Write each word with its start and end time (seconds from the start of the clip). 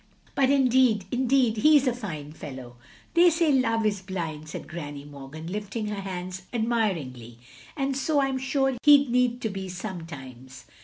""But 0.33 0.49
indeed— 0.49 1.05
^indeed, 1.11 1.57
he 1.57 1.77
is 1.77 1.85
a 1.85 1.93
fine 1.93 2.31
fellow 2.33 2.75
""They 3.13 3.29
says 3.29 3.53
Love 3.61 3.85
is 3.85 4.01
blind," 4.01 4.49
said 4.49 4.67
Granny 4.67 5.05
Morgan, 5.05 5.45
lifting 5.45 5.89
her 5.89 6.01
hands 6.01 6.41
admiringly, 6.51 7.37
"and 7.77 7.95
so 7.95 8.17
I 8.19 8.29
'm 8.29 8.39
sure 8.39 8.75
he 8.81 8.97
'd 9.05 9.11
need 9.11 9.41
to 9.41 9.49
be 9.49 9.69
sometimes. 9.69 10.65